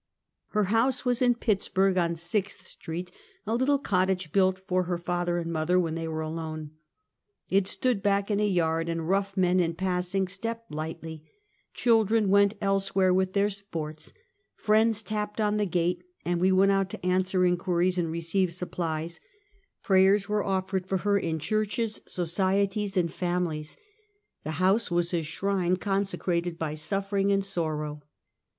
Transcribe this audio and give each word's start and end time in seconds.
Her 0.53 0.63
house 0.63 1.05
was 1.05 1.21
in 1.21 1.35
Pittsburg, 1.35 1.95
on 1.95 2.15
Sixth 2.15 2.65
street, 2.65 3.11
a 3.45 3.53
little 3.53 3.77
cottage 3.77 4.31
built 4.31 4.57
for 4.57 4.85
her 4.85 4.97
father 4.97 5.37
and 5.37 5.53
mother 5.53 5.79
when 5.79 5.93
they 5.93 6.07
were 6.07 6.21
alone. 6.21 6.71
It 7.51 7.67
stood 7.67 8.01
back 8.01 8.31
in 8.31 8.39
a 8.39 8.47
yard, 8.47 8.89
and 8.89 9.07
rough 9.07 9.37
men 9.37 9.59
in 9.59 9.75
passing 9.75 10.27
stepped 10.27 10.71
lightly— 10.71 11.23
children 11.75 12.29
went 12.29 12.55
elsewhere 12.61 13.13
with 13.13 13.33
their 13.33 13.51
sports— 13.51 14.11
friends 14.65 15.03
tapped 15.03 15.39
on 15.39 15.57
the 15.57 15.67
gate, 15.67 16.03
and 16.25 16.41
we 16.41 16.51
went 16.51 16.71
out 16.71 16.89
to 16.89 17.05
answer 17.05 17.45
inquiries 17.45 17.99
and 17.99 18.09
receive 18.09 18.51
supplies— 18.51 19.19
prayers 19.83 20.27
were 20.27 20.43
offered 20.43 20.87
for 20.87 20.97
her 20.97 21.15
in 21.19 21.37
churches, 21.37 22.01
societies 22.07 22.97
and 22.97 23.09
The 23.09 23.13
Yalley 23.13 23.13
of 23.13 23.13
the 23.13 23.13
Shadow 23.13 23.35
of 23.35 23.43
Death. 23.51 23.69
71 23.69 23.77
families. 23.77 23.77
The 24.45 24.65
house 24.65 24.89
was 24.89 25.13
a 25.13 25.21
shrine 25.21 25.77
consecrated 25.77 26.57
by 26.57 26.73
suf 26.73 27.11
fering 27.11 27.31
and 27.31 27.45
sorrow. 27.45 28.01